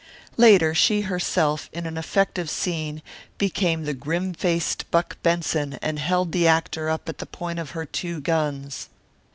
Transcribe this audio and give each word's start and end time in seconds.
Later 0.35 0.73
she 0.73 1.01
herself, 1.01 1.69
in 1.71 1.85
an 1.85 1.95
effective 1.95 2.49
scene, 2.49 3.03
became 3.37 3.83
the 3.85 3.93
grimfaced 3.93 4.85
Buck 4.89 5.17
Benson 5.21 5.77
and 5.79 5.99
held 5.99 6.31
the 6.31 6.47
actor 6.47 6.89
up 6.89 7.07
at 7.07 7.19
the 7.19 7.27
point 7.27 7.59
of 7.59 7.69
her 7.77 7.85
two 7.85 8.19
guns. 8.19 8.89